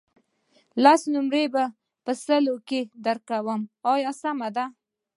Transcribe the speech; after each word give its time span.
لس 0.83 1.01
نمرې 1.13 1.45
به 1.53 1.63
په 2.03 2.11
سلو 2.25 2.55
کې 2.67 2.79
درکړم 3.05 3.61
آیا 3.93 4.11
سمه 4.21 4.49
ده. 4.55 4.65